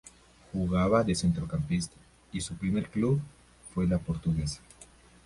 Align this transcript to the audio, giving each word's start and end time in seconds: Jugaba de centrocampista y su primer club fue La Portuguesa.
Jugaba 0.51 1.03
de 1.03 1.13
centrocampista 1.13 1.93
y 2.33 2.41
su 2.41 2.55
primer 2.55 2.89
club 2.89 3.21
fue 3.71 3.85
La 3.85 3.99
Portuguesa. 3.99 4.59